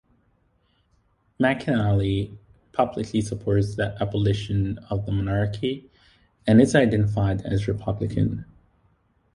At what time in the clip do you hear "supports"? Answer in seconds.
3.21-3.75